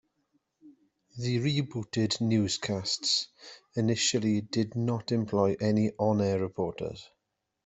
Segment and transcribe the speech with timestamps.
[1.19, 3.27] The rebooted newscasts
[3.75, 7.11] initially did not employ any on-air reporters.